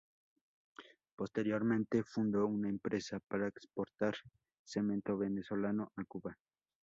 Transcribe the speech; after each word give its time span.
Posteriormente 1.15 2.01
fundó 2.03 2.47
una 2.47 2.69
empresa 2.69 3.19
para 3.27 3.47
exportar 3.49 4.15
cemento 4.65 5.15
venezolano 5.15 5.91
a 5.95 6.03
Cuba. 6.05 6.39